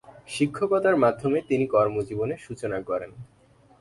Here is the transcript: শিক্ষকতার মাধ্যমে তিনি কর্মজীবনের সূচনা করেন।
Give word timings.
শিক্ষকতার 0.27 0.95
মাধ্যমে 0.97 1.39
তিনি 1.49 1.65
কর্মজীবনের 1.67 2.39
সূচনা 2.39 2.77
করেন। 2.81 3.11